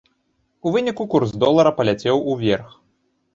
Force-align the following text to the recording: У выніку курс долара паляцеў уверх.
У 0.69 0.71
выніку 0.75 1.03
курс 1.11 1.33
долара 1.43 1.75
паляцеў 1.81 2.25
уверх. 2.33 2.73